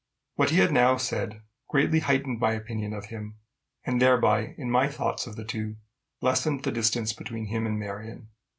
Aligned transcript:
What 0.33 0.49
he 0.49 0.57
had 0.57 0.71
now 0.71 0.97
said, 0.97 1.43
greatly 1.67 1.99
heightened 1.99 2.39
my 2.39 2.53
opinion 2.53 2.91
of 2.91 3.05
him, 3.13 3.35
and 3.85 4.01
thereby, 4.01 4.55
in 4.57 4.71
my 4.71 4.87
thoughts 4.87 5.27
of 5.27 5.35
the 5.35 5.45
two, 5.45 5.75
lessened 6.21 6.63
the 6.63 6.71
distance 6.71 7.13
between 7.13 7.45
him 7.45 7.67
and 7.67 7.77
Marion. 7.77 8.29